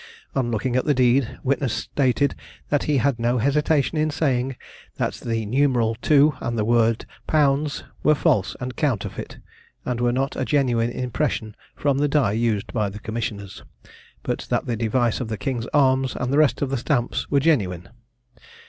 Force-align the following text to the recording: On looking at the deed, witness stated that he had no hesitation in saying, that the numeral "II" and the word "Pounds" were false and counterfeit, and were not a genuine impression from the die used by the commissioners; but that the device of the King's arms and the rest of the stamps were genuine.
On 0.35 0.49
looking 0.49 0.75
at 0.75 0.85
the 0.85 0.95
deed, 0.95 1.37
witness 1.43 1.73
stated 1.75 2.33
that 2.69 2.85
he 2.85 2.97
had 2.97 3.19
no 3.19 3.37
hesitation 3.37 3.99
in 3.99 4.09
saying, 4.09 4.55
that 4.95 5.13
the 5.13 5.45
numeral 5.45 5.95
"II" 6.09 6.31
and 6.39 6.57
the 6.57 6.65
word 6.65 7.05
"Pounds" 7.27 7.83
were 8.01 8.15
false 8.15 8.55
and 8.59 8.75
counterfeit, 8.75 9.37
and 9.85 10.01
were 10.01 10.11
not 10.11 10.35
a 10.35 10.43
genuine 10.43 10.89
impression 10.89 11.55
from 11.75 11.99
the 11.99 12.07
die 12.07 12.31
used 12.31 12.73
by 12.73 12.89
the 12.89 12.97
commissioners; 12.99 13.61
but 14.23 14.47
that 14.49 14.65
the 14.65 14.75
device 14.75 15.19
of 15.21 15.27
the 15.27 15.37
King's 15.37 15.67
arms 15.67 16.15
and 16.15 16.33
the 16.33 16.39
rest 16.39 16.63
of 16.63 16.71
the 16.71 16.77
stamps 16.77 17.29
were 17.29 17.39
genuine. 17.39 17.87